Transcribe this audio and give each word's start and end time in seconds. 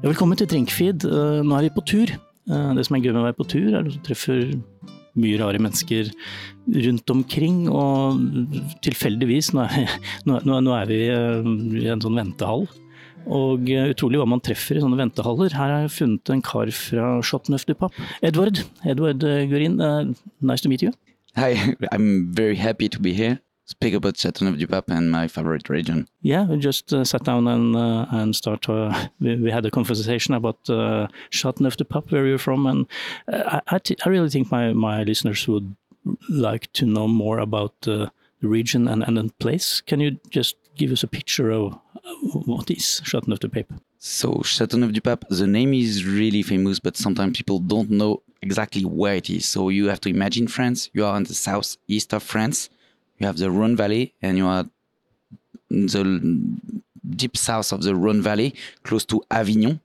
Velkommen 0.00 0.38
til 0.40 0.48
Drinkfeed. 0.48 1.04
Eh, 1.04 1.40
Nå 1.44 1.56
er 1.58 1.66
vi 1.66 1.72
på 1.76 1.82
tur. 1.84 2.08
Eh, 2.48 2.74
Det 2.74 2.86
som 2.86 2.96
er 2.96 3.02
gøy 3.04 3.12
med 3.12 3.20
å 3.20 3.26
være 3.28 3.36
på 3.36 3.48
tur, 3.52 3.68
er 3.68 3.80
at 3.80 3.90
du 3.92 3.98
treffer 4.00 4.54
mye 5.20 5.36
rare 5.38 5.58
mennesker 5.60 6.08
rundt 6.86 7.10
omkring. 7.10 7.68
Og 7.68 8.16
tilfeldigvis, 8.80 9.52
nå 9.52 9.66
er, 9.66 9.90
nå, 10.26 10.40
nå 10.64 10.72
er 10.72 10.86
vi 10.88 11.00
eh, 11.04 11.50
i 11.84 11.90
en 11.92 12.00
sånn 12.00 12.16
ventehall. 12.16 12.64
Og 13.28 13.68
utrolig 13.68 14.16
hva 14.16 14.26
man 14.26 14.40
treffer 14.40 14.78
i 14.78 14.80
sånne 14.80 14.96
ventehaller. 14.96 15.52
Her 15.52 15.68
har 15.68 15.82
jeg 15.84 15.92
funnet 15.98 16.32
en 16.32 16.40
kar 16.40 16.72
fra 16.72 17.20
Chateauneuf 17.20 17.66
du. 17.68 17.90
Edward. 18.22 18.64
Edward 18.88 19.20
Gurin, 19.20 19.76
nice 20.40 20.64
to 20.64 20.72
meet 20.72 20.80
you. 20.80 20.94
Hi, 21.36 21.76
I'm 21.92 22.32
very 22.32 22.56
happy 22.56 22.88
to 22.88 22.98
be 22.98 23.12
here. 23.12 23.36
Speak 23.70 23.94
about 23.94 24.16
Pape 24.16 24.90
and 24.90 25.12
my 25.12 25.28
favorite 25.28 25.68
region. 25.68 26.08
Yeah, 26.22 26.44
we 26.44 26.56
just 26.56 26.92
uh, 26.92 27.04
sat 27.04 27.22
down 27.22 27.46
and 27.46 27.76
uh, 27.76 28.04
and 28.10 28.34
start. 28.34 28.68
Uh, 28.68 29.06
we, 29.20 29.36
we 29.36 29.50
had 29.52 29.64
a 29.64 29.70
conversation 29.70 30.34
about 30.34 30.58
uh, 30.68 31.06
Pape, 31.30 32.10
where 32.10 32.26
you're 32.26 32.38
from, 32.38 32.66
and 32.66 32.86
uh, 33.32 33.60
I, 33.68 33.76
I, 33.76 33.78
t- 33.78 33.96
I 34.04 34.08
really 34.08 34.28
think 34.28 34.50
my 34.50 34.72
my 34.72 35.04
listeners 35.04 35.46
would 35.46 35.76
like 36.28 36.72
to 36.72 36.84
know 36.84 37.06
more 37.06 37.38
about 37.38 37.80
the 37.82 38.10
region 38.42 38.88
and 38.88 39.04
and 39.04 39.16
the 39.16 39.32
place. 39.38 39.80
Can 39.82 40.00
you 40.00 40.18
just 40.30 40.56
give 40.76 40.90
us 40.90 41.04
a 41.04 41.08
picture 41.08 41.52
of 41.52 41.78
what 42.32 42.72
is 42.72 43.00
Pape? 43.52 43.72
So, 44.00 44.42
Pape, 44.42 45.24
the 45.30 45.46
name 45.46 45.74
is 45.74 46.04
really 46.04 46.42
famous, 46.42 46.80
but 46.80 46.96
sometimes 46.96 47.36
people 47.36 47.60
don't 47.60 47.90
know 47.90 48.22
exactly 48.42 48.84
where 48.84 49.14
it 49.14 49.30
is. 49.30 49.46
So, 49.46 49.68
you 49.68 49.86
have 49.86 50.00
to 50.00 50.08
imagine 50.08 50.48
France. 50.48 50.90
You 50.92 51.04
are 51.04 51.16
in 51.16 51.22
the 51.22 51.34
southeast 51.34 52.12
of 52.14 52.24
France. 52.24 52.68
You 53.20 53.26
have 53.26 53.36
the 53.36 53.50
Rhone 53.50 53.76
Valley, 53.76 54.14
and 54.22 54.36
you 54.36 54.46
are 54.46 54.64
the 55.68 56.20
deep 57.08 57.36
south 57.36 57.72
of 57.72 57.82
the 57.82 57.94
Rhone 57.94 58.22
Valley, 58.22 58.54
close 58.82 59.04
to 59.04 59.22
Avignon. 59.30 59.80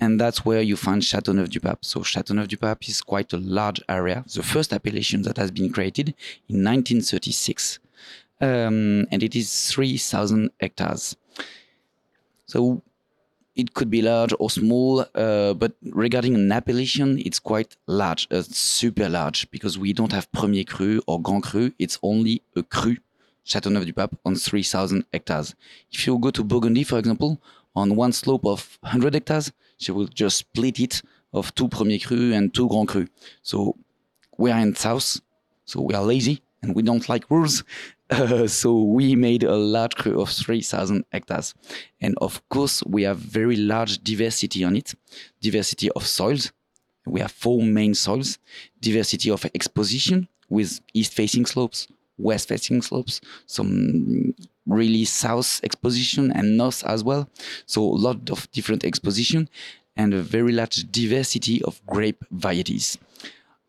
And 0.00 0.20
that's 0.20 0.44
where 0.44 0.62
you 0.62 0.76
find 0.76 1.02
Chateauneuf 1.04 1.50
du 1.50 1.58
Pape. 1.58 1.84
So, 1.84 2.04
Chateauneuf 2.04 2.46
du 2.46 2.56
Pape 2.56 2.88
is 2.88 3.02
quite 3.02 3.32
a 3.32 3.38
large 3.38 3.82
area. 3.88 4.24
The 4.32 4.44
first 4.44 4.72
appellation 4.72 5.22
that 5.22 5.36
has 5.36 5.50
been 5.50 5.72
created 5.72 6.14
in 6.48 6.62
1936. 6.62 7.80
Um, 8.40 9.06
and 9.10 9.22
it 9.24 9.34
is 9.34 9.70
3,000 9.72 10.50
hectares. 10.60 11.16
So, 12.46 12.82
it 13.56 13.72
could 13.72 13.90
be 13.90 14.02
large 14.02 14.34
or 14.38 14.50
small, 14.50 15.06
uh, 15.14 15.54
but 15.54 15.72
regarding 15.82 16.34
an 16.34 16.52
appellation, 16.52 17.18
it's 17.24 17.38
quite 17.38 17.76
large, 17.86 18.28
uh, 18.30 18.42
super 18.42 19.08
large, 19.08 19.50
because 19.50 19.78
we 19.78 19.94
don't 19.94 20.12
have 20.12 20.30
Premier 20.30 20.62
Cru 20.62 21.00
or 21.06 21.20
Grand 21.20 21.42
Cru. 21.42 21.72
It's 21.78 21.98
only 22.02 22.42
a 22.54 22.62
cru, 22.62 22.96
Chateauneuf 23.44 23.86
du 23.86 23.94
Pape, 23.94 24.14
on 24.26 24.34
3,000 24.34 25.04
hectares. 25.12 25.54
If 25.90 26.06
you 26.06 26.18
go 26.18 26.30
to 26.30 26.44
Burgundy, 26.44 26.84
for 26.84 26.98
example, 26.98 27.40
on 27.74 27.96
one 27.96 28.12
slope 28.12 28.44
of 28.44 28.78
100 28.82 29.14
hectares, 29.14 29.52
you 29.78 29.94
will 29.94 30.06
just 30.06 30.38
split 30.38 30.78
it 30.78 31.02
of 31.32 31.54
two 31.54 31.68
Premier 31.68 31.98
Cru 31.98 32.34
and 32.34 32.52
two 32.52 32.68
Grand 32.68 32.88
Cru. 32.88 33.06
So 33.42 33.76
we 34.36 34.50
are 34.50 34.60
in 34.60 34.74
south, 34.74 35.20
so 35.64 35.80
we 35.80 35.94
are 35.94 36.02
lazy 36.04 36.42
and 36.62 36.74
we 36.74 36.82
don't 36.82 37.08
like 37.08 37.30
rules. 37.30 37.64
Uh, 38.10 38.46
so 38.60 38.82
we 38.82 39.14
made 39.16 39.42
a 39.42 39.56
large 39.56 39.94
crew 39.96 40.20
of 40.20 40.30
3,000 40.30 41.04
hectares. 41.12 41.54
And 42.00 42.16
of 42.20 42.46
course, 42.48 42.82
we 42.84 43.02
have 43.02 43.18
very 43.18 43.56
large 43.56 44.02
diversity 44.02 44.64
on 44.64 44.76
it. 44.76 44.94
Diversity 45.40 45.90
of 45.90 46.06
soils. 46.06 46.52
We 47.06 47.20
have 47.20 47.32
four 47.32 47.62
main 47.62 47.94
soils. 47.94 48.38
Diversity 48.80 49.30
of 49.30 49.44
exposition 49.54 50.28
with 50.48 50.80
east-facing 50.94 51.46
slopes, 51.46 51.88
west-facing 52.18 52.82
slopes, 52.82 53.20
some 53.46 54.34
really 54.66 55.04
south 55.04 55.60
exposition 55.62 56.30
and 56.32 56.56
north 56.56 56.84
as 56.84 57.04
well. 57.04 57.28
So 57.66 57.82
a 57.82 57.84
lot 57.84 58.30
of 58.30 58.50
different 58.52 58.84
exposition 58.84 59.48
and 59.96 60.12
a 60.12 60.22
very 60.22 60.52
large 60.52 60.90
diversity 60.90 61.62
of 61.62 61.84
grape 61.86 62.24
varieties. 62.30 62.98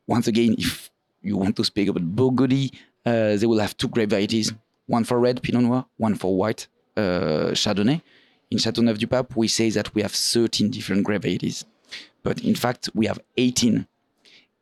Once 0.07 0.27
again, 0.27 0.55
if 0.57 0.89
you 1.21 1.37
want 1.37 1.55
to 1.57 1.63
speak 1.63 1.87
about 1.89 2.03
Burgundy, 2.03 2.71
they 3.07 3.45
will 3.45 3.59
have 3.59 3.77
two 3.77 3.87
grape 3.87 4.09
varieties, 4.09 4.53
one 4.87 5.03
for 5.03 5.19
red 5.19 5.41
Pinot 5.41 5.63
Noir, 5.63 5.85
one 5.97 6.15
for 6.15 6.35
white 6.35 6.67
uh, 6.95 7.51
Chardonnay. 7.53 8.01
In 8.49 8.57
Chateauneuf 8.57 8.97
du 8.97 9.07
Pape, 9.07 9.35
we 9.35 9.47
say 9.47 9.69
that 9.71 9.93
we 9.93 10.01
have 10.01 10.11
13 10.11 10.69
different 10.71 11.03
grape 11.03 11.23
varieties, 11.23 11.65
but 12.23 12.41
in 12.43 12.55
fact, 12.55 12.89
we 12.93 13.05
have 13.05 13.19
18, 13.35 13.85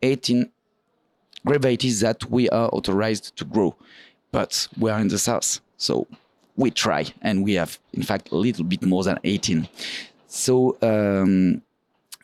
18 0.01 0.51
grape 1.45 1.61
varieties 1.61 1.99
that 1.99 2.29
we 2.29 2.49
are 2.49 2.69
authorized 2.73 3.35
to 3.37 3.45
grow. 3.45 3.75
But 4.31 4.67
we 4.77 4.89
are 4.89 4.99
in 4.99 5.07
the 5.07 5.19
south, 5.19 5.61
so 5.77 6.07
we 6.57 6.71
try, 6.71 7.05
and 7.21 7.43
we 7.43 7.53
have, 7.53 7.79
in 7.93 8.03
fact, 8.03 8.31
a 8.31 8.35
little 8.35 8.65
bit 8.65 8.83
more 8.83 9.03
than 9.03 9.19
18. 9.23 9.69
So 10.27 10.77
um, 10.81 11.61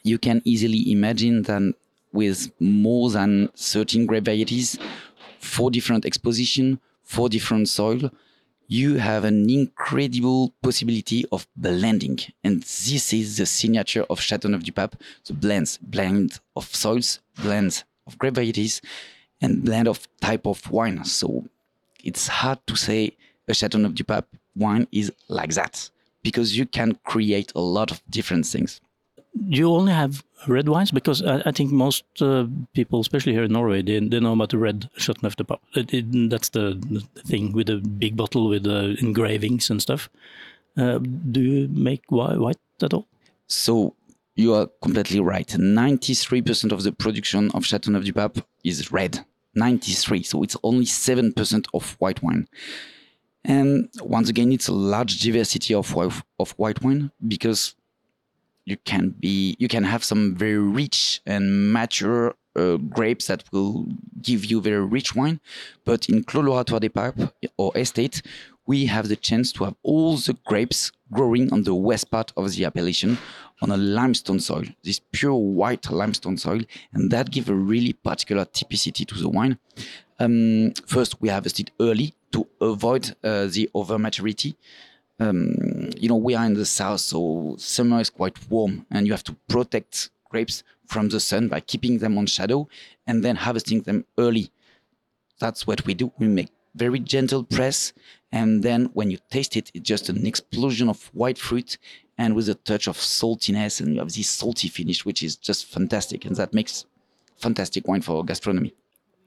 you 0.04 0.18
can 0.18 0.42
easily 0.44 0.92
imagine 0.92 1.44
that 1.44 1.76
with 2.12 2.52
more 2.60 3.10
than 3.10 3.50
13 3.56 4.06
grape 4.06 4.26
varieties, 4.26 4.78
four 5.52 5.70
different 5.70 6.06
exposition, 6.06 6.80
four 7.04 7.28
different 7.28 7.68
soil, 7.68 8.10
you 8.68 8.96
have 8.96 9.26
an 9.26 9.50
incredible 9.50 10.54
possibility 10.64 11.26
of 11.30 11.46
blending. 11.58 12.18
And 12.42 12.62
this 12.62 13.12
is 13.12 13.36
the 13.36 13.46
signature 13.46 14.06
of 14.10 14.22
Chateauneuf 14.22 14.64
du 14.64 14.72
Pape, 14.72 14.96
the 15.26 15.34
blends, 15.34 15.78
blend 15.78 16.40
of 16.56 16.74
soils, 16.74 17.20
blends 17.44 17.84
of 18.08 18.18
grape 18.18 18.36
varieties, 18.36 18.82
and 19.42 19.62
blend 19.66 19.90
of 19.90 20.08
type 20.22 20.48
of 20.48 20.72
wine. 20.72 21.04
So 21.04 21.44
it's 22.02 22.28
hard 22.28 22.60
to 22.68 22.78
say 22.78 23.18
a 23.50 23.54
Chateauneuf 23.54 23.94
du 23.94 24.06
Pape 24.06 24.30
wine 24.56 24.88
is 24.94 25.12
like 25.28 25.54
that 25.56 25.90
because 26.24 26.58
you 26.58 26.66
can 26.66 26.98
create 27.04 27.52
a 27.56 27.60
lot 27.60 27.92
of 27.92 28.02
different 28.10 28.46
things. 28.46 28.80
You 29.34 29.72
only 29.72 29.94
have 29.94 30.24
red 30.48 30.68
wines 30.68 30.92
because 30.92 31.24
I, 31.24 31.42
I 31.46 31.52
think 31.52 31.72
most 31.72 32.04
uh, 32.22 32.48
people, 32.74 33.00
especially 33.00 33.34
here 33.34 33.44
in 33.44 33.54
Norway, 33.54 33.82
they, 33.82 34.00
they 34.00 34.20
know 34.20 34.34
about 34.34 34.50
the 34.50 34.58
red 34.58 34.90
it, 35.94 36.30
that's 36.30 36.50
the, 36.50 36.80
the 36.90 37.22
thing 37.22 37.54
with 37.54 37.68
the 37.68 37.78
big 37.78 38.18
bottle 38.18 38.50
with 38.50 38.64
the 38.64 38.98
engravings 39.00 39.70
and 39.70 39.82
stuff. 39.82 40.10
Uh, 40.78 41.00
do 41.00 41.42
you 41.42 41.68
make 41.70 42.04
white, 42.10 42.58
at 42.82 42.94
all? 42.94 43.08
So 43.48 43.96
you 44.36 44.54
are 44.54 44.68
completely 44.82 45.20
right. 45.20 45.48
93% 45.48 46.72
of 46.72 46.84
the 46.84 46.92
production 46.92 47.52
of 47.52 47.66
Chateauneuf 47.66 48.04
du 48.04 48.14
Pape 48.14 48.44
is 48.64 48.92
red. 48.92 49.26
93. 49.56 50.24
So 50.24 50.44
it's 50.44 50.56
only 50.64 50.86
7% 50.86 51.66
of 51.74 51.96
white 52.00 52.24
wine. 52.24 52.48
And 53.44 53.90
once 54.02 54.30
again, 54.30 54.52
it's 54.52 54.68
a 54.68 54.74
large 54.74 55.20
diversity 55.20 55.74
of 55.74 55.96
of 56.40 56.52
white 56.58 56.82
wine 56.84 57.12
because 57.28 57.76
you 58.66 58.78
can 58.78 59.10
be 59.20 59.56
you 59.60 59.68
can 59.68 59.84
have 59.84 60.04
some 60.04 60.36
very 60.36 60.58
rich 60.58 61.22
and 61.26 61.72
mature 61.72 62.36
uh, 62.56 62.78
grapes 62.78 63.28
that 63.28 63.44
will 63.52 63.88
give 64.22 64.46
you 64.46 64.62
very 64.62 64.86
rich 64.86 65.16
wine. 65.16 65.40
But 65.86 66.10
in 66.10 66.24
Clos 66.24 66.44
de 66.44 66.50
L'Oratoire 66.50 66.80
des 66.80 66.90
Papes 66.90 67.32
or 67.58 67.72
estate, 67.78 68.22
we 68.68 68.86
have 68.86 69.08
the 69.08 69.16
chance 69.16 69.52
to 69.54 69.64
have 69.66 69.76
all 69.84 70.18
the 70.18 70.38
grapes 70.46 70.92
growing 71.12 71.52
on 71.52 71.64
the 71.64 71.76
west 71.76 72.12
part 72.12 72.32
of 72.38 72.52
the 72.52 72.66
appellation 72.66 73.18
on 73.62 73.72
a 73.72 73.78
limestone 73.78 74.40
soil, 74.40 74.64
this 74.84 75.02
pure 75.12 75.34
white 75.34 75.90
limestone 75.92 76.38
soil, 76.38 76.62
and 76.94 77.12
that 77.12 77.32
gives 77.32 77.50
a 77.50 77.56
really 77.56 77.94
particular 77.94 78.46
typicity 78.46 79.06
to 79.06 79.16
the 79.16 79.30
wine. 79.30 79.58
Um, 80.20 80.74
first, 80.86 81.22
we 81.22 81.30
harvested 81.30 81.72
early 81.80 82.14
to 82.32 82.48
avoid 82.60 83.16
uh, 83.24 83.48
the 83.48 83.70
over 83.74 83.98
maturity. 83.98 84.56
Um, 85.22 85.92
you 85.96 86.10
know, 86.10 86.16
we 86.16 86.34
are 86.34 86.46
in 86.46 86.56
the 86.56 86.66
south, 86.66 87.02
so 87.02 87.56
summer 87.60 88.00
is 88.00 88.10
quite 88.10 88.36
warm, 88.50 88.88
and 88.90 89.06
you 89.06 89.14
have 89.14 89.24
to 89.26 89.36
protect 89.48 90.10
grapes 90.30 90.64
from 90.88 91.10
the 91.10 91.20
sun 91.20 91.48
by 91.48 91.60
keeping 91.60 92.00
them 92.00 92.18
on 92.18 92.26
shadow 92.26 92.68
and 93.06 93.24
then 93.24 93.36
harvesting 93.36 93.82
them 93.82 94.04
early. 94.18 94.50
That's 95.40 95.68
what 95.68 95.86
we 95.86 95.94
do. 95.94 96.12
We 96.18 96.28
make 96.28 96.50
very 96.74 97.00
gentle 97.00 97.44
press, 97.44 97.94
and 98.32 98.64
then 98.64 98.90
when 98.94 99.12
you 99.12 99.20
taste 99.30 99.56
it, 99.56 99.70
it's 99.76 99.88
just 99.88 100.10
an 100.10 100.26
explosion 100.26 100.90
of 100.90 101.06
white 101.14 101.38
fruit 101.38 101.78
and 102.18 102.34
with 102.36 102.50
a 102.50 102.56
touch 102.56 102.88
of 102.88 102.98
saltiness, 102.98 103.80
and 103.80 103.94
you 103.94 104.00
have 104.00 104.12
this 104.12 104.30
salty 104.30 104.70
finish, 104.70 105.06
which 105.06 105.22
is 105.22 105.36
just 105.36 105.68
fantastic, 105.68 106.26
and 106.26 106.36
that 106.38 106.52
makes 106.52 106.86
fantastic 107.38 107.88
wine 107.88 108.02
for 108.02 108.26
gastronomy. 108.26 108.74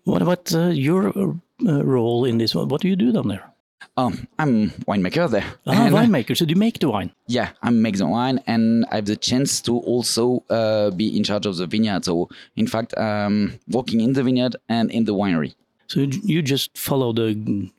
What 0.02 0.22
about 0.22 0.52
uh, 0.52 0.70
your 0.70 1.08
uh, 1.16 1.84
role 1.84 2.24
in 2.24 2.38
this? 2.38 2.52
What 2.52 2.80
do 2.80 2.88
you 2.88 2.96
do 2.96 3.12
down 3.12 3.28
there? 3.28 3.53
Um, 3.96 4.26
I'm 4.38 4.70
winemaker 4.88 5.30
there. 5.30 5.44
Ah, 5.66 5.86
And, 5.86 5.94
winemaker. 5.94 6.36
So 6.36 6.44
do 6.46 6.52
you 6.52 6.58
make 6.60 6.78
the 6.78 6.88
wine? 6.90 7.10
Yeah, 7.26 7.50
I 7.62 7.70
make 7.70 7.96
the 7.98 8.06
wine, 8.06 8.40
and 8.46 8.84
I 8.90 8.96
have 8.96 9.06
the 9.06 9.16
chance 9.16 9.60
to 9.62 9.76
also 9.78 10.44
uh, 10.50 10.90
be 10.90 11.16
in 11.16 11.24
charge 11.24 11.46
of 11.46 11.56
the 11.56 11.66
vineyard. 11.66 12.04
So, 12.04 12.28
in 12.56 12.66
fact, 12.66 12.96
um, 12.98 13.58
working 13.68 14.00
in 14.00 14.12
the 14.14 14.22
vineyard 14.22 14.56
and 14.68 14.90
in 14.90 15.04
the 15.04 15.14
winery. 15.14 15.54
So 15.86 16.00
you- 16.00 16.42
just 16.42 16.76
follow 16.78 17.12
the 17.12 17.34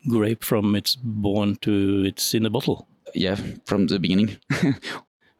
grape 0.10 0.44
from 0.44 0.76
its 0.76 0.96
born 0.96 1.56
to 1.62 2.04
it's 2.06 2.34
in 2.34 2.44
the 2.44 2.50
bottle. 2.50 2.88
Yeah, 3.14 3.38
from 3.66 3.88
the 3.88 4.00
beginning. 4.00 4.38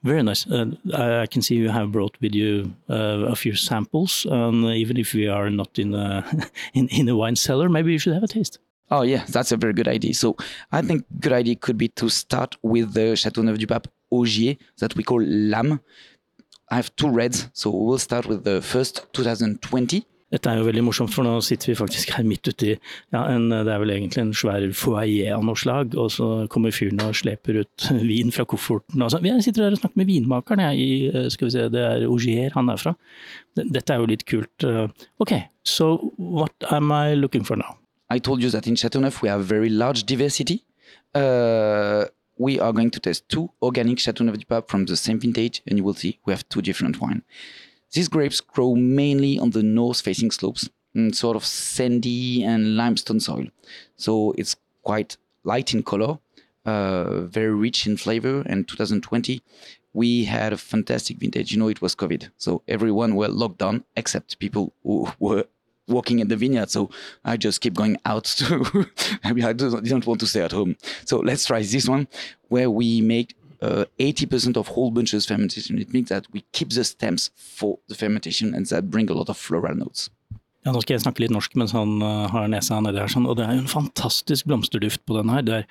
Very 0.04 0.22
nice. 0.22 0.46
Uh, 0.46 0.66
I, 0.94 1.22
I 1.22 1.26
can 1.28 1.42
see 1.42 1.56
you 1.56 1.70
have 1.70 1.92
brought 1.92 2.16
with 2.22 2.36
you 2.36 2.76
uh, 2.90 3.26
a 3.28 3.36
few 3.36 3.56
samples, 3.56 4.26
and 4.30 4.64
even 4.66 4.98
if 4.98 5.14
we 5.14 5.28
are 5.28 5.50
not 5.50 5.80
in 5.80 5.96
a 5.96 6.24
in, 6.74 6.88
in 6.90 7.10
a 7.10 7.16
wine 7.16 7.36
cellar, 7.36 7.70
maybe 7.70 7.92
you 7.92 7.98
should 8.00 8.14
have 8.14 8.24
a 8.24 8.28
taste. 8.28 8.60
Oh 8.92 9.02
yeah, 9.02 9.24
that's 9.28 9.52
a 9.52 9.58
very 9.58 9.74
good 9.74 9.88
idea. 9.88 10.14
So 10.14 10.36
I 10.72 10.82
think 10.82 11.06
good 11.20 11.34
idea 11.34 11.56
could 11.56 11.78
be 11.78 11.88
to 11.90 12.10
start 12.10 12.56
with 12.62 12.94
the 12.94 13.16
Chateauneuf 13.16 13.58
du 13.58 13.68
Pape 13.68 13.88
Augier 14.12 14.58
that 14.80 14.96
we 14.96 15.04
call 15.04 15.22
Lam. 15.26 15.80
I 16.70 16.76
have 16.76 16.96
two 16.96 17.10
reds, 17.10 17.48
so 17.54 17.70
we'll 17.70 18.00
start 18.00 18.26
with 18.28 18.44
the 18.44 18.62
first 18.62 19.08
2020. 19.14 20.06
Dette 20.34 20.50
er 20.50 20.58
jo 20.58 20.66
veldig 20.66 20.82
morsomt, 20.84 21.14
for 21.14 21.24
nå 21.24 21.36
sitter 21.46 21.70
vi 21.70 21.78
faktisk 21.78 22.16
her 22.18 22.26
midt 22.26 22.50
uti 22.50 22.72
ja, 22.74 23.22
en, 23.30 23.46
det 23.54 23.70
er 23.72 23.80
vel 23.80 23.94
egentlig 23.94 24.24
en 24.24 24.34
svær 24.36 24.66
foajé 24.76 25.30
av 25.32 25.46
noe 25.46 25.60
slag, 25.60 25.94
og 26.02 26.10
så 26.12 26.30
kommer 26.52 26.74
fyren 26.76 27.04
og 27.06 27.14
sleper 27.16 27.62
ut 27.62 27.88
vin 28.10 28.34
fra 28.36 28.48
kofferten. 28.50 29.06
Altså, 29.06 29.22
jeg 29.24 29.46
sitter 29.46 29.68
der 29.68 29.78
og 29.78 29.84
snakker 29.84 30.02
med 30.02 30.10
vinmakeren, 30.10 30.66
jeg, 30.66 30.82
i, 30.82 31.08
eh, 31.14 31.30
skal 31.34 31.48
vi 31.48 31.56
se, 31.56 31.70
det 31.72 31.86
er 31.86 32.10
Augier 32.10 32.58
han 32.58 32.74
er 32.74 32.82
fra. 32.82 32.96
Dette 33.62 33.86
er 33.94 34.02
jo 34.02 34.12
litt 34.12 34.26
kult. 34.28 34.66
Eh, 34.66 35.08
ok, 35.24 35.38
so 35.64 35.94
what 36.18 36.72
am 36.74 36.92
I 36.92 37.16
looking 37.16 37.46
for 37.46 37.62
now? 37.62 37.78
I 38.10 38.20
told 38.20 38.42
you 38.42 38.50
that 38.52 38.68
in 38.68 38.76
Chateauneuf 38.76 39.22
we 39.22 39.30
have 39.30 39.44
very 39.46 39.70
large 39.70 40.04
diversity. 40.04 40.64
Uh, 41.14 42.06
we 42.38 42.60
are 42.60 42.74
going 42.74 42.92
to 42.92 43.00
test 43.00 43.28
two 43.30 43.50
organic 43.62 44.00
Chateauneuf 44.00 44.38
du 44.38 44.46
Pape 44.46 44.68
from 44.68 44.86
the 44.86 44.96
same 44.96 45.20
vintage, 45.20 45.62
and 45.66 45.78
you 45.78 45.84
will 45.84 45.94
see 45.94 46.20
we 46.26 46.34
have 46.34 46.48
two 46.50 46.62
different 46.62 47.00
wines. 47.02 47.24
These 47.94 48.10
grapes 48.10 48.42
grow 48.42 48.76
mainly 48.76 49.40
on 49.40 49.52
the 49.52 49.64
north-facing 49.64 50.32
slopes, 50.32 50.70
in 50.96 51.14
sort 51.14 51.36
of 51.36 51.46
sandy 51.46 52.44
and 52.44 52.78
limestone 52.78 53.20
soil. 53.20 53.46
So 53.98 54.34
it's 54.38 54.56
quite 54.84 55.18
light 55.44 55.74
in 55.74 55.84
color, 55.84 56.18
uh, 56.66 57.22
very 57.22 57.54
rich 57.54 57.86
in 57.86 57.98
flavor. 57.98 58.42
And 58.46 58.68
2020, 58.68 59.42
we 59.94 60.26
had 60.26 60.54
a 60.54 60.58
fantastic 60.58 61.18
vintage. 61.18 61.52
You 61.52 61.60
know, 61.60 61.68
it 61.68 61.82
was 61.82 61.96
COVID, 61.96 62.30
so 62.38 62.64
everyone 62.68 63.16
were 63.16 63.28
locked 63.28 63.60
down 63.60 63.84
except 63.96 64.40
people 64.40 64.74
who 64.84 65.08
were 65.20 65.46
walking 65.88 66.20
in 66.20 66.28
the 66.28 66.36
vineyard. 66.36 66.70
So 66.70 66.90
I 67.24 67.38
just 67.38 67.62
keep 67.62 67.74
going 67.74 67.98
out 68.06 68.26
to, 68.40 68.88
I 69.24 69.34
mean, 69.34 69.46
I 69.46 69.54
didn't 69.54 70.08
want 70.08 70.20
to 70.22 70.28
stay 70.28 70.42
at 70.42 70.52
home. 70.52 70.76
So 71.06 71.20
let's 71.20 71.46
try 71.46 71.62
this 71.62 71.88
one 71.88 72.08
where 72.50 72.70
we 72.70 73.02
make 73.02 73.36
uh, 73.62 73.86
80% 74.00 74.58
of 74.58 74.68
whole 74.68 74.92
bunches 74.92 75.26
fermentation. 75.26 75.80
It 75.80 75.94
means 75.94 76.10
that 76.10 76.28
we 76.34 76.44
keep 76.52 76.70
the 76.72 76.84
stems 76.84 77.32
for 77.36 77.80
the 77.88 77.96
fermentation 77.96 78.54
and 78.54 78.66
that 78.68 78.90
bring 78.90 79.10
a 79.10 79.14
lot 79.14 79.30
of 79.30 79.38
floral 79.38 79.76
notes. 79.76 80.10
Ja, 80.66 80.72
nå 80.74 80.80
skal 80.82 80.96
jeg 80.96 81.04
snakke 81.04 81.22
litt 81.22 81.30
norsk 81.30 81.54
mens 81.62 81.76
han 81.78 82.00
uh, 82.02 82.26
har 82.34 82.48
nesa 82.50 82.80
nedi 82.82 82.98
her, 82.98 83.12
sånn, 83.12 83.28
og 83.30 83.36
det 83.38 83.44
er 83.46 83.54
jo 83.54 83.62
en 83.62 83.70
fantastisk 83.70 84.48
blomsterduft 84.50 85.04
på 85.06 85.14
den 85.20 85.30
her. 85.30 85.44
Det 85.46 85.60
er 85.60 85.68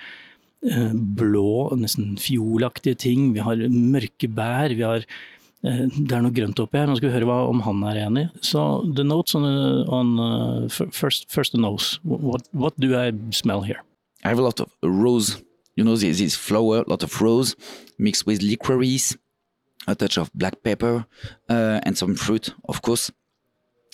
uh, 0.70 0.93
blå, 1.19 1.75
nesten 1.81 2.12
fiolaktige 2.22 3.00
ting. 3.02 3.32
Vi 3.34 3.43
har 3.43 3.58
mørke 3.75 4.31
bær. 4.31 4.70
vi 4.70 4.87
har 4.87 5.02
Eh, 5.02 5.33
det 5.64 6.12
er 6.12 6.20
noe 6.20 6.34
grønt 6.34 6.61
oppi 6.61 6.76
her. 6.76 6.88
Nå 6.90 6.99
skal 6.99 7.08
vi 7.08 7.14
høre 7.14 7.28
hva, 7.28 7.38
om 7.49 7.62
han 7.64 7.81
er 7.88 8.02
enig. 8.05 8.26
Så 8.44 8.61
the 8.96 9.05
notes 9.05 9.34
on, 9.38 9.46
on 9.88 10.11
uh, 10.20 10.69
first, 10.69 11.31
first 11.32 11.56
the 11.56 11.61
nose. 11.61 11.99
What, 12.05 12.49
what 12.52 12.78
do 12.78 12.93
I 12.99 13.12
smell 13.32 13.62
here? 13.62 13.81
I 14.25 14.28
have 14.28 14.38
a 14.38 14.43
lot 14.43 14.61
of 14.61 14.69
rose. 14.82 15.43
You 15.75 15.84
know, 15.84 15.96
this, 15.96 16.19
this 16.19 16.37
flower, 16.37 16.84
a 16.87 16.88
lot 16.88 17.02
of 17.02 17.20
rose 17.20 17.56
mixed 17.99 18.26
with 18.26 18.43
licorice, 18.43 19.16
a 19.88 19.94
touch 19.94 20.19
of 20.19 20.31
black 20.34 20.62
pepper, 20.62 21.06
uh, 21.49 21.81
and 21.82 21.96
some 21.96 22.14
fruit, 22.14 22.55
of 22.69 22.82
course. 22.82 23.10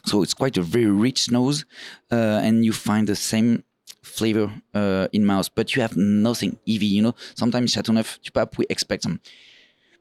So 0.04 0.22
it's 0.22 0.34
quite 0.34 0.56
a 0.58 0.62
very 0.62 0.90
rich 0.90 1.30
nose, 1.30 1.64
uh, 2.10 2.40
and 2.42 2.64
you 2.64 2.72
find 2.72 3.06
the 3.06 3.16
same 3.16 3.64
flavor 4.02 4.50
uh, 4.74 5.08
in 5.12 5.24
mouth, 5.24 5.54
but 5.54 5.74
you 5.76 5.82
have 5.82 5.96
nothing 5.96 6.58
heavy. 6.66 6.86
You 6.86 7.02
know, 7.02 7.14
sometimes 7.34 7.72
Chateauneuf 7.72 8.18
du 8.22 8.30
Pape 8.30 8.58
we 8.58 8.66
expect 8.68 9.04
some 9.04 9.20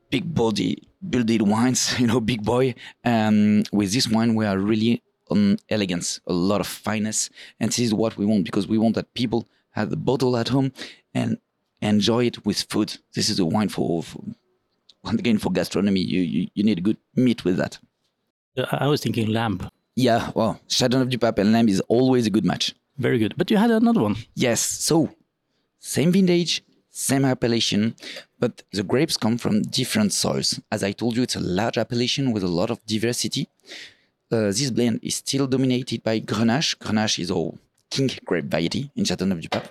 big 0.09 0.33
body 0.33 0.88
builded 1.07 1.41
wines, 1.41 1.95
you 1.99 2.07
know, 2.07 2.19
big 2.19 2.43
boy. 2.43 2.75
Um, 3.03 3.63
with 3.71 3.93
this 3.93 4.07
wine, 4.07 4.35
we 4.35 4.45
are 4.45 4.57
really 4.57 5.01
on 5.29 5.57
elegance, 5.69 6.19
a 6.27 6.33
lot 6.33 6.59
of 6.59 6.67
fineness, 6.67 7.29
and 7.59 7.69
this 7.69 7.79
is 7.79 7.93
what 7.93 8.17
we 8.17 8.25
want 8.25 8.45
because 8.45 8.67
we 8.67 8.77
want 8.77 8.95
that 8.95 9.13
people 9.13 9.47
have 9.71 9.89
the 9.91 9.97
bottle 9.97 10.35
at 10.35 10.49
home 10.49 10.71
and 11.13 11.37
enjoy 11.81 12.25
it 12.25 12.45
with 12.45 12.63
food. 12.69 12.97
This 13.13 13.29
is 13.29 13.39
a 13.39 13.45
wine 13.45 13.69
for, 13.69 14.01
for 14.01 14.21
once 15.03 15.19
again 15.19 15.37
for 15.37 15.51
gastronomy. 15.51 16.01
You, 16.01 16.21
you 16.21 16.47
you 16.53 16.63
need 16.63 16.79
a 16.79 16.81
good 16.81 16.97
meat 17.15 17.45
with 17.45 17.57
that. 17.57 17.79
I 18.71 18.87
was 18.87 19.01
thinking 19.01 19.27
lamb. 19.27 19.69
Yeah, 19.95 20.31
well, 20.33 20.59
Chateauneuf 20.67 21.09
du 21.09 21.17
Pape 21.17 21.39
and 21.39 21.51
lamb 21.51 21.69
is 21.69 21.81
always 21.81 22.25
a 22.25 22.29
good 22.29 22.45
match. 22.45 22.73
Very 22.97 23.17
good. 23.19 23.33
But 23.37 23.51
you 23.51 23.57
had 23.57 23.71
another 23.71 24.01
one. 24.01 24.15
Yes. 24.35 24.61
So, 24.61 25.09
same 25.79 26.11
vintage, 26.11 26.63
same 26.99 27.23
appellation, 27.23 27.95
but 28.39 28.63
the 28.71 28.83
grapes 28.83 29.15
come 29.15 29.37
from 29.37 29.61
different 29.61 30.11
soils. 30.11 30.59
As 30.71 30.83
I 30.83 30.91
told 30.91 31.15
you, 31.15 31.23
it's 31.23 31.37
a 31.37 31.39
large 31.39 31.77
appellation 31.77 32.31
with 32.33 32.43
a 32.43 32.47
lot 32.47 32.69
of 32.69 32.85
diversity. 32.85 33.47
Uh, 34.31 34.47
this 34.47 34.69
blend 34.69 34.99
is 35.01 35.15
still 35.15 35.47
dominated 35.47 36.03
by 36.03 36.19
Grenache. 36.19 36.77
Grenache 36.77 37.19
is 37.19 37.31
our 37.31 37.53
king 37.89 38.11
grape 38.25 38.45
variety 38.45 38.91
in 38.95 39.05
Châteauneuf 39.05 39.41
du 39.41 39.49
Pape. 39.49 39.69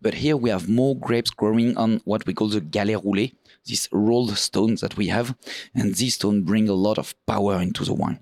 But 0.00 0.14
here 0.14 0.36
we 0.36 0.50
have 0.50 0.68
more 0.68 0.96
grapes 0.96 1.30
growing 1.30 1.76
on 1.76 2.00
what 2.04 2.26
we 2.26 2.34
call 2.34 2.48
the 2.48 2.60
galets 2.60 3.04
roulés, 3.04 3.34
these 3.64 3.88
rolled 3.92 4.36
stones 4.36 4.80
that 4.80 4.96
we 4.96 5.08
have, 5.08 5.34
and 5.74 5.94
these 5.94 6.14
stones 6.14 6.44
bring 6.44 6.68
a 6.68 6.74
lot 6.74 6.98
of 6.98 7.14
power 7.26 7.60
into 7.60 7.84
the 7.84 7.94
wine. 7.94 8.20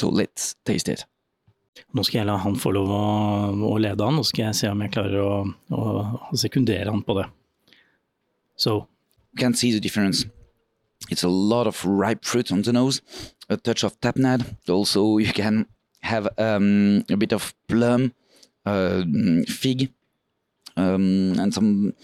So 0.00 0.08
let's 0.08 0.56
taste 0.64 0.88
it. 0.88 1.04
Nå 1.94 2.04
skal 2.06 2.20
jeg 2.20 2.28
la 2.28 2.38
han 2.42 2.56
få 2.60 2.72
lov 2.76 2.92
å, 2.94 3.02
å 3.70 3.74
lede 3.82 4.06
han, 4.06 4.20
og 4.20 4.28
skal 4.28 4.48
jeg 4.48 4.60
se 4.60 4.70
om 4.70 4.80
jeg 4.84 4.94
klarer 4.94 5.20
å, 5.24 5.34
å, 5.74 5.82
å 6.30 6.38
sekundere 6.38 6.90
han 6.90 7.04
på 7.06 7.18
det. 7.18 7.26
So 8.60 8.84
Can't 9.36 9.40
can 9.40 9.54
see 9.54 9.72
the 9.72 9.80
difference. 9.80 10.26
It's 11.08 11.22
a 11.22 11.28
lot 11.28 11.66
of 11.66 11.84
ripe 11.84 12.24
fruit 12.24 12.50
on 12.50 12.62
the 12.62 12.72
nose, 12.72 13.00
a 13.48 13.56
touch 13.56 13.84
of 13.84 14.00
tapnad. 14.00 14.44
Also, 14.68 15.18
you 15.18 15.32
can 15.32 15.66
have 16.02 16.28
um, 16.36 17.04
a 17.08 17.16
bit 17.16 17.32
of 17.32 17.54
plum, 17.68 18.12
uh, 18.66 19.04
fig, 19.46 19.92
um, 20.80 21.38
and 21.38 21.52
some 21.52 21.94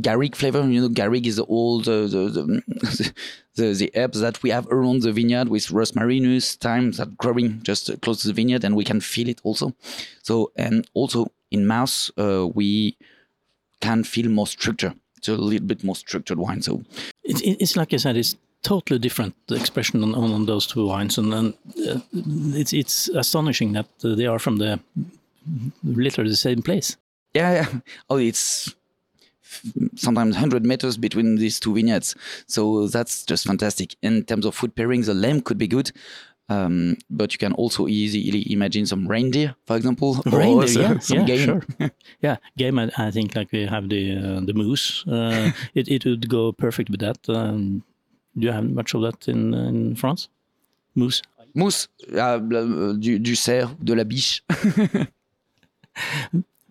garlic 0.00 0.36
flavor. 0.36 0.68
You 0.68 0.82
know, 0.82 0.88
garlic 0.88 1.26
is 1.26 1.38
all 1.38 1.80
the 1.80 2.06
the, 2.06 2.30
the, 2.66 3.12
the, 3.54 3.72
the 3.72 3.90
herbs 3.94 4.20
that 4.20 4.42
we 4.42 4.50
have 4.50 4.66
around 4.68 5.02
the 5.02 5.12
vineyard 5.12 5.48
with 5.48 5.68
rosmarinus, 5.68 6.56
thyme 6.56 6.92
that 6.92 7.16
growing 7.16 7.62
just 7.62 7.90
close 8.02 8.22
to 8.22 8.28
the 8.28 8.34
vineyard, 8.34 8.64
and 8.64 8.76
we 8.76 8.84
can 8.84 9.00
feel 9.00 9.28
it 9.28 9.40
also. 9.42 9.74
So, 10.22 10.52
and 10.56 10.86
also 10.94 11.32
in 11.50 11.66
mouth, 11.66 12.10
uh, 12.18 12.46
we 12.46 12.96
can 13.80 14.04
feel 14.04 14.28
more 14.30 14.46
structure. 14.46 14.94
It's 15.16 15.28
a 15.28 15.34
little 15.34 15.66
bit 15.66 15.82
more 15.84 15.96
structured 15.96 16.38
wine. 16.38 16.62
So, 16.62 16.82
it's, 17.24 17.40
it's 17.42 17.76
like 17.76 17.94
I 17.94 17.96
said, 17.96 18.16
it's 18.16 18.36
totally 18.62 18.98
different 18.98 19.34
expression 19.50 20.02
on, 20.02 20.14
on 20.14 20.46
those 20.46 20.66
two 20.66 20.86
wines, 20.86 21.18
and, 21.18 21.32
and 21.32 21.54
uh, 21.88 22.00
it's 22.54 22.72
it's 22.72 23.08
astonishing 23.08 23.72
that 23.72 23.86
they 24.02 24.26
are 24.26 24.38
from 24.38 24.56
the 24.56 24.80
literally 25.84 26.30
the 26.30 26.36
same 26.36 26.62
place. 26.62 26.96
Yeah, 27.36 27.52
yeah. 27.52 27.80
Oh, 28.10 28.16
it's 28.16 28.74
sometimes 29.94 30.34
100 30.34 30.64
meters 30.64 30.96
between 30.96 31.36
these 31.36 31.60
two 31.60 31.74
vineyards. 31.74 32.14
So 32.46 32.88
that's 32.88 33.24
just 33.24 33.46
fantastic. 33.46 33.94
In 34.02 34.24
terms 34.24 34.46
of 34.46 34.54
food 34.54 34.74
pairings, 34.74 35.06
the 35.06 35.14
lamb 35.14 35.40
could 35.42 35.58
be 35.58 35.68
good. 35.68 35.92
Um, 36.48 36.96
but 37.10 37.32
you 37.32 37.38
can 37.38 37.52
also 37.54 37.88
easily 37.88 38.50
imagine 38.52 38.86
some 38.86 39.08
reindeer, 39.08 39.56
for 39.66 39.76
example, 39.76 40.22
reindeer, 40.26 40.68
some, 40.68 40.82
yeah, 40.82 40.98
some 41.00 41.18
yeah, 41.18 41.24
game. 41.24 41.44
Sure. 41.44 41.90
yeah, 42.20 42.36
game. 42.56 42.78
I, 42.78 42.88
I, 42.96 43.10
think 43.10 43.34
like 43.34 43.50
we 43.50 43.66
have 43.66 43.88
the 43.88 44.16
uh, 44.16 44.40
the 44.46 44.54
moose. 44.54 45.04
Uh, 45.08 45.50
it 45.74 45.88
it 45.88 46.04
would 46.04 46.28
go 46.28 46.52
perfect 46.52 46.88
with 46.88 47.00
that. 47.00 47.18
Um, 47.28 47.82
do 48.38 48.46
you 48.46 48.52
have 48.52 48.70
much 48.70 48.94
of 48.94 49.02
that 49.02 49.26
in 49.26 49.54
in 49.54 49.96
France? 49.96 50.28
Moose. 50.94 51.20
Moose, 51.52 51.88
uh, 52.16 52.38
du, 52.38 53.18
du 53.18 53.34
cerf, 53.34 53.74
de 53.82 53.94
la 53.94 54.04
biche. 54.04 54.42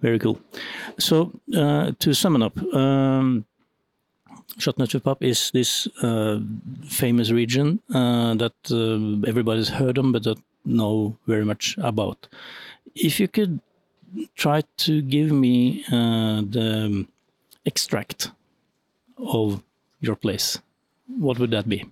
Very 0.06 0.20
cool. 0.20 0.40
So 1.00 1.32
uh, 1.58 1.92
to 1.98 2.14
sum 2.14 2.36
it 2.36 2.44
up, 2.44 2.56
um, 2.76 3.44
Châteauneuf 4.60 5.18
is 5.22 5.50
this 5.52 5.88
uh, 6.04 6.40
famous 6.88 7.32
region 7.32 7.80
uh, 7.92 8.36
that 8.36 8.54
uh, 8.70 9.28
everybody's 9.28 9.70
heard 9.70 9.98
of 9.98 10.12
but 10.12 10.22
don't 10.22 10.44
know 10.64 11.18
very 11.26 11.44
much 11.44 11.76
about. 11.80 12.28
If 12.94 13.20
you 13.20 13.28
could 13.28 13.60
try 14.36 14.62
to 14.86 15.02
give 15.02 15.32
me 15.32 15.84
uh, 15.92 16.42
the 16.56 17.08
extract 17.66 18.30
of 19.18 19.64
your 20.02 20.16
place, 20.16 20.60
what 21.08 21.40
would 21.40 21.50
that 21.50 21.68
be? 21.68 21.84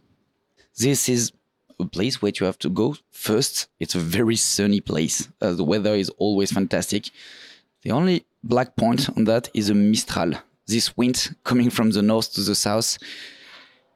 This 0.78 1.10
is 1.10 1.32
a 1.80 1.86
place 1.86 2.22
where 2.22 2.32
you 2.40 2.46
have 2.46 2.60
to 2.60 2.70
go 2.70 2.96
first. 3.10 3.70
It's 3.80 3.96
a 3.96 4.00
very 4.00 4.36
sunny 4.36 4.82
place. 4.82 5.30
Uh, 5.42 5.54
the 5.54 5.64
weather 5.64 5.96
is 5.96 6.10
always 6.20 6.52
fantastic. 6.52 7.10
The 7.84 7.92
only 7.92 8.26
black 8.44 8.76
point 8.76 9.10
on 9.18 9.26
that 9.26 9.50
is 9.54 9.70
a 9.70 9.74
Mistral. 9.74 10.34
This 10.68 10.96
wind 10.96 11.36
coming 11.44 11.70
from 11.70 11.92
the 11.92 12.02
north 12.02 12.34
to 12.34 12.42
the 12.42 12.56
south. 12.56 12.98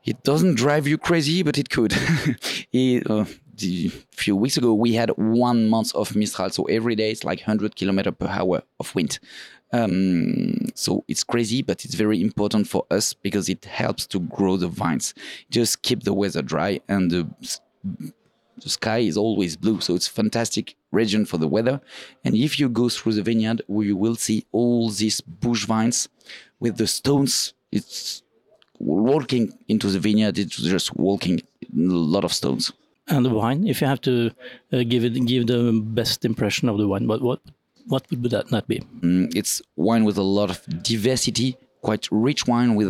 It 0.04 0.24
doesn't 0.24 0.56
drive 0.56 0.88
you 0.88 0.98
crazy, 0.98 1.42
but 1.42 1.58
it 1.58 1.70
could. 1.70 1.94
it, 2.74 3.10
uh, 3.10 3.26
a 3.60 3.90
few 4.12 4.36
weeks 4.36 4.58
ago, 4.58 4.74
we 4.74 4.94
had 4.94 5.10
one 5.12 5.70
month 5.70 5.96
of 5.96 6.16
Mistral, 6.16 6.50
so 6.50 6.64
every 6.66 6.96
day 6.96 7.12
it's 7.12 7.24
like 7.24 7.40
100 7.40 7.76
kilometer 7.76 8.12
per 8.12 8.28
hour 8.28 8.62
of 8.80 8.94
wind. 8.94 9.20
Um, 9.72 10.68
so 10.76 11.04
it's 11.08 11.24
crazy, 11.24 11.62
but 11.62 11.84
it's 11.86 11.96
very 11.96 12.22
important 12.22 12.68
for 12.68 12.86
us 12.92 13.14
because 13.14 13.50
it 13.50 13.66
helps 13.66 14.06
to 14.08 14.20
grow 14.20 14.58
the 14.58 14.68
vines. 14.68 15.14
Just 15.50 15.82
keep 15.82 16.04
the 16.04 16.14
weather 16.14 16.42
dry 16.42 16.82
and 16.88 17.10
the 17.10 17.28
the 18.62 18.70
sky 18.70 19.00
is 19.00 19.18
always 19.18 19.56
blue, 19.56 19.80
so 19.82 19.96
it's 19.96 20.08
fantastic 20.08 20.76
region 20.92 21.26
for 21.26 21.38
the 21.38 21.48
weather. 21.48 21.82
And 22.24 22.36
if 22.36 22.60
you 22.60 22.70
go 22.70 22.90
through 22.90 23.14
the 23.14 23.24
vineyard, 23.24 23.62
you 23.68 23.96
will 23.96 24.16
see 24.16 24.46
all 24.52 24.90
these 24.90 25.22
bush 25.22 25.66
vines 25.66 26.10
with 26.60 26.78
the 26.78 26.88
stones. 26.88 27.54
It's 27.72 28.24
walking 28.80 29.54
into 29.68 29.88
the 29.88 30.00
vineyard. 30.00 30.38
It's 30.40 30.58
just 30.58 30.96
walking 30.96 31.42
a 31.64 31.80
lot 32.16 32.24
of 32.24 32.34
stones. 32.34 32.72
And 33.10 33.26
the 33.26 33.30
wine, 33.30 33.66
if 33.66 33.82
you 33.82 33.88
have 33.88 34.02
to 34.02 34.32
uh, 34.74 34.84
give 34.84 35.06
it 35.06 35.14
give 35.26 35.48
the 35.48 35.82
best 35.84 36.26
impression 36.26 36.68
of 36.68 36.78
the 36.78 36.88
wine, 36.88 37.08
what 37.08 37.22
what 37.22 37.40
what 37.88 38.06
would 38.12 38.32
that 38.32 38.52
not 38.52 38.68
be? 38.68 38.80
Mm, 39.00 39.34
it's 39.34 39.62
wine 39.78 40.04
with 40.04 40.18
a 40.18 40.24
lot 40.24 40.50
of 40.50 40.62
diversity, 40.84 41.56
quite 41.82 42.08
rich 42.12 42.48
wine 42.48 42.76
with 42.76 42.90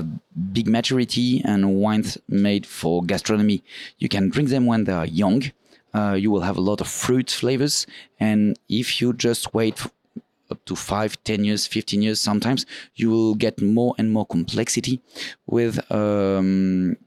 big 0.53 0.67
maturity, 0.67 1.43
and 1.45 1.75
wines 1.75 2.17
made 2.27 2.65
for 2.65 3.03
gastronomy. 3.03 3.63
You 4.00 4.09
can 4.09 4.29
drink 4.29 4.50
them 4.50 4.65
when 4.65 4.86
they 4.86 4.93
are 4.93 5.05
young. 5.05 5.43
Uh, 5.94 6.13
you 6.13 6.32
will 6.32 6.41
have 6.41 6.58
a 6.58 6.62
lot 6.62 6.82
of 6.82 6.88
fruit 6.88 7.32
flavors, 7.32 7.88
and 8.20 8.58
if 8.70 9.01
you 9.01 9.13
just 9.13 9.53
wait 9.53 9.82
up 10.51 10.63
to 10.65 10.75
five, 10.75 11.22
ten 11.24 11.44
years, 11.44 11.67
fifteen 11.67 12.01
years, 12.01 12.20
sometimes 12.20 12.65
you 12.96 13.10
will 13.10 13.36
get 13.36 13.62
more 13.62 13.96
and 13.98 14.12
more 14.12 14.25
complexity 14.25 15.01
with. 15.46 15.79
Um, 15.91 16.98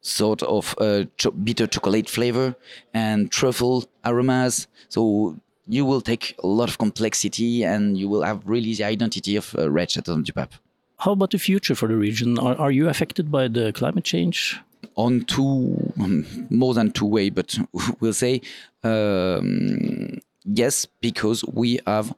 sort 0.00 0.42
of 0.44 0.74
uh, 0.78 1.04
cho- 1.18 1.32
bitter 1.32 1.66
chocolate 1.66 2.08
flavor 2.08 2.54
and 2.94 3.30
truffle 3.30 3.84
aromas. 4.06 4.66
So 4.88 5.36
you 5.66 5.84
will 5.84 6.00
take 6.00 6.34
a 6.42 6.46
lot 6.46 6.70
of 6.70 6.78
complexity 6.78 7.62
and 7.62 7.98
you 7.98 8.08
will 8.08 8.22
have 8.22 8.40
really 8.46 8.74
the 8.74 8.84
identity 8.84 9.36
of 9.36 9.54
uh, 9.58 9.70
Red 9.70 9.90
Chateau 9.90 10.22
du 10.22 10.32
Pape. 10.32 10.54
How 10.98 11.12
about 11.12 11.30
the 11.32 11.38
future 11.38 11.74
for 11.74 11.88
the 11.88 11.96
region? 11.96 12.38
Are, 12.38 12.56
are 12.56 12.70
you 12.70 12.88
affected 12.88 13.30
by 13.30 13.48
the 13.48 13.72
climate 13.72 14.04
change? 14.04 14.58
On 14.94 15.24
two, 15.24 15.92
um, 16.00 16.26
more 16.50 16.74
than 16.74 16.90
two 16.90 17.06
way, 17.06 17.30
but 17.30 17.56
we'll 18.00 18.12
say 18.12 18.40
um, 18.82 20.18
yes, 20.44 20.86
because 21.00 21.44
we 21.44 21.80
have 21.86 22.14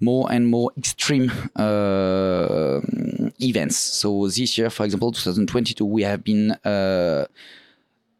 more 0.00 0.30
and 0.30 0.48
more 0.48 0.70
extreme 0.76 1.30
uh, 1.56 2.80
events. 3.40 3.76
So 3.76 4.26
this 4.26 4.58
year, 4.58 4.70
for 4.70 4.84
example, 4.84 5.12
2022, 5.12 5.84
we 5.84 6.02
have 6.02 6.22
been 6.22 6.52
uh, 6.64 7.26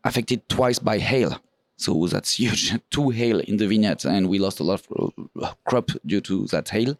affected 0.04 0.48
twice 0.48 0.78
by 0.78 0.98
hail. 0.98 1.38
So 1.76 2.06
that's 2.06 2.32
huge. 2.38 2.74
Two 2.90 3.10
hail 3.10 3.40
in 3.40 3.58
the 3.58 3.66
vineyards, 3.66 4.04
and 4.04 4.28
we 4.28 4.38
lost 4.38 4.60
a 4.60 4.64
lot 4.64 4.86
of 4.90 5.12
uh, 5.40 5.52
crop 5.66 5.90
due 6.04 6.20
to 6.22 6.46
that 6.46 6.68
hail. 6.68 6.96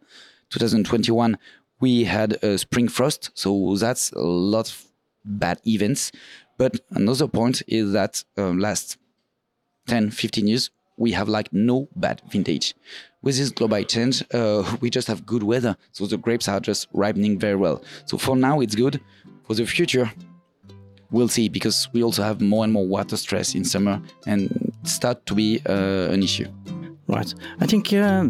2021, 0.49 1.37
we 1.79 2.03
had 2.05 2.43
a 2.43 2.57
spring 2.57 2.87
frost, 2.87 3.31
so 3.33 3.75
that's 3.75 4.11
a 4.11 4.21
lot 4.21 4.69
of 4.69 4.85
bad 5.25 5.59
events. 5.67 6.11
But 6.57 6.79
another 6.91 7.27
point 7.27 7.61
is 7.67 7.93
that 7.93 8.23
uh, 8.37 8.49
last 8.49 8.97
10, 9.87 10.11
15 10.11 10.47
years, 10.47 10.69
we 10.97 11.11
have 11.11 11.29
like 11.29 11.53
no 11.53 11.87
bad 11.95 12.21
vintage. 12.29 12.73
With 13.21 13.37
this 13.37 13.51
global 13.51 13.83
change, 13.83 14.23
uh, 14.33 14.77
we 14.81 14.89
just 14.89 15.07
have 15.07 15.25
good 15.25 15.43
weather, 15.43 15.77
so 15.91 16.05
the 16.05 16.17
grapes 16.17 16.47
are 16.47 16.59
just 16.59 16.87
ripening 16.93 17.39
very 17.39 17.55
well. 17.55 17.83
So 18.05 18.17
for 18.17 18.35
now, 18.35 18.59
it's 18.59 18.75
good. 18.75 18.99
For 19.43 19.53
the 19.53 19.65
future, 19.65 20.11
we'll 21.11 21.29
see 21.29 21.47
because 21.47 21.87
we 21.93 22.03
also 22.03 22.23
have 22.23 22.41
more 22.41 22.63
and 22.63 22.73
more 22.73 22.85
water 22.85 23.15
stress 23.15 23.55
in 23.55 23.63
summer 23.63 24.01
and 24.25 24.73
start 24.83 25.25
to 25.27 25.35
be 25.35 25.61
uh, 25.67 26.11
an 26.11 26.21
issue. 26.23 26.47
Right. 27.07 27.33
I 27.61 27.65
think 27.65 27.93
uh, 27.93 28.27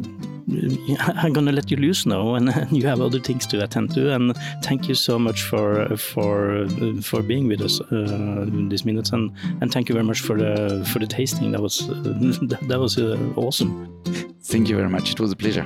I'm 1.00 1.34
gonna 1.34 1.52
let 1.52 1.70
you 1.70 1.78
loose 1.78 2.06
now, 2.06 2.36
and 2.36 2.48
you 2.72 2.88
have 2.88 3.02
other 3.02 3.20
things 3.20 3.46
to 3.48 3.64
attend 3.64 3.94
to. 3.96 4.14
And 4.14 4.36
thank 4.64 4.88
you 4.88 4.96
so 4.96 5.20
much 5.20 5.42
for 5.44 5.98
for 5.98 6.68
for 7.02 7.22
being 7.22 7.48
with 7.48 7.62
us 7.62 7.82
uh, 7.82 8.46
these 8.70 8.86
minutes, 8.86 9.12
and 9.12 9.32
and 9.62 9.72
thank 9.72 9.90
you 9.90 9.94
very 9.94 10.06
much 10.06 10.22
for 10.22 10.38
the 10.38 10.86
for 10.92 11.00
the 11.00 11.08
tasting. 11.08 11.52
That 11.52 11.62
was 11.62 11.88
that 11.88 12.80
was 12.80 12.98
uh, 12.98 13.18
awesome. 13.36 13.90
Thank 14.44 14.70
you 14.70 14.78
very 14.78 14.90
much. 14.90 15.12
It 15.12 15.20
was 15.20 15.32
a 15.32 15.36
pleasure. 15.36 15.66